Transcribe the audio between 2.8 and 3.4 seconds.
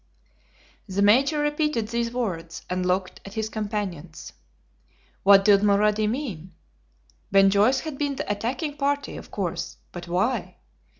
looked at